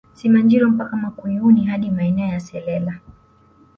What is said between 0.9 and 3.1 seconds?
Makuyuni hadi maeneo ya Selela